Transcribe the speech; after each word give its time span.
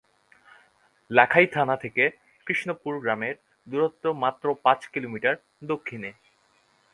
লাখাই 1.11 1.47
থানা 1.47 1.75
থেকে 1.75 2.03
কৃষ্ণপুর 2.47 2.93
গ্রামের 2.99 3.35
দূরত্ব 3.67 4.05
মাত্র 4.23 4.45
পাঁচ 4.63 4.79
কিলোমিটার 4.87 5.35
দক্ষিণে। 5.63 6.09